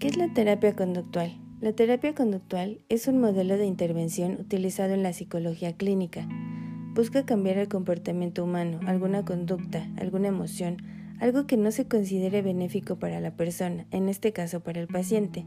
[0.00, 1.38] ¿Qué es la terapia conductual?
[1.60, 6.26] La terapia conductual es un modelo de intervención utilizado en la psicología clínica.
[6.94, 10.78] Busca cambiar el comportamiento humano, alguna conducta, alguna emoción,
[11.18, 15.44] algo que no se considere benéfico para la persona, en este caso para el paciente.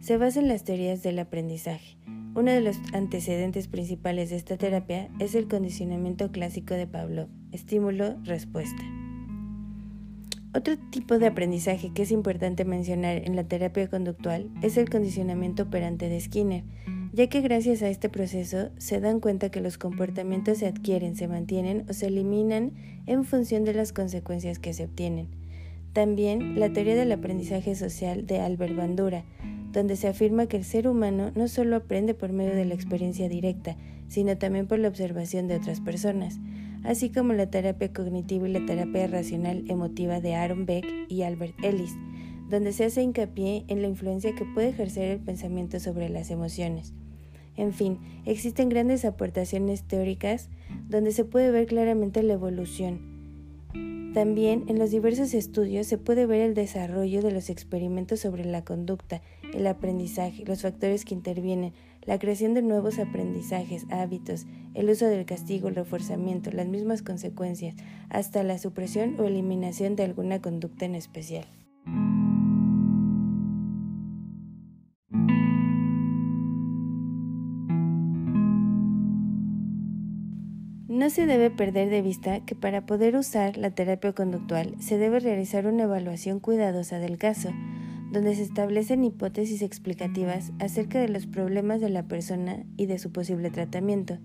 [0.00, 1.98] Se basa en las teorías del aprendizaje.
[2.34, 8.82] Uno de los antecedentes principales de esta terapia es el condicionamiento clásico de Pavlov, estímulo-respuesta.
[10.56, 15.64] Otro tipo de aprendizaje que es importante mencionar en la terapia conductual es el condicionamiento
[15.64, 16.64] operante de Skinner,
[17.12, 21.28] ya que gracias a este proceso se dan cuenta que los comportamientos se adquieren, se
[21.28, 22.72] mantienen o se eliminan
[23.04, 25.28] en función de las consecuencias que se obtienen.
[25.92, 29.24] También la teoría del aprendizaje social de Albert Bandura,
[29.72, 33.28] donde se afirma que el ser humano no solo aprende por medio de la experiencia
[33.28, 33.76] directa,
[34.08, 36.38] sino también por la observación de otras personas
[36.86, 41.54] así como la terapia cognitiva y la terapia racional emotiva de Aaron Beck y Albert
[41.62, 41.94] Ellis,
[42.48, 46.94] donde se hace hincapié en la influencia que puede ejercer el pensamiento sobre las emociones.
[47.56, 50.48] En fin, existen grandes aportaciones teóricas
[50.88, 53.16] donde se puede ver claramente la evolución.
[54.14, 58.64] También en los diversos estudios se puede ver el desarrollo de los experimentos sobre la
[58.64, 59.20] conducta,
[59.52, 61.74] el aprendizaje, los factores que intervienen,
[62.06, 67.74] la creación de nuevos aprendizajes, hábitos, el uso del castigo, el reforzamiento, las mismas consecuencias,
[68.08, 71.46] hasta la supresión o eliminación de alguna conducta en especial.
[80.88, 85.20] No se debe perder de vista que para poder usar la terapia conductual se debe
[85.20, 87.50] realizar una evaluación cuidadosa del caso,
[88.10, 93.12] donde se establecen hipótesis explicativas acerca de los problemas de la persona y de su
[93.12, 94.18] posible tratamiento.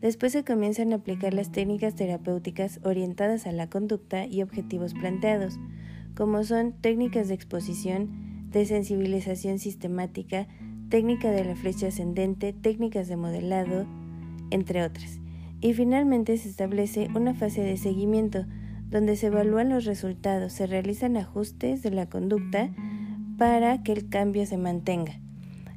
[0.00, 5.58] Después se comienzan a aplicar las técnicas terapéuticas orientadas a la conducta y objetivos planteados,
[6.14, 10.46] como son técnicas de exposición, de sensibilización sistemática,
[10.88, 13.86] técnica de la flecha ascendente, técnicas de modelado,
[14.50, 15.18] entre otras.
[15.60, 18.46] Y finalmente se establece una fase de seguimiento,
[18.88, 22.70] donde se evalúan los resultados, se realizan ajustes de la conducta,
[23.38, 25.20] para que el cambio se mantenga.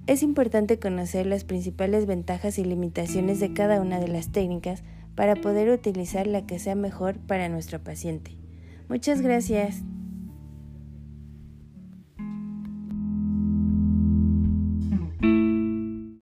[0.07, 4.83] Es importante conocer las principales ventajas y limitaciones de cada una de las técnicas
[5.15, 8.35] para poder utilizar la que sea mejor para nuestro paciente.
[8.89, 9.83] Muchas gracias.